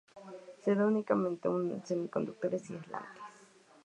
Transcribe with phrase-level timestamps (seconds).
[0.61, 3.23] Se da únicamente en semiconductores y aislantes.